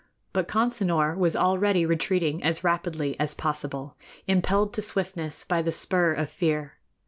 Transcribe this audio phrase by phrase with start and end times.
[0.33, 6.13] But Consinor was already retreating as rapidly as possible, impelled to swiftness by the spur
[6.13, 6.79] of fear.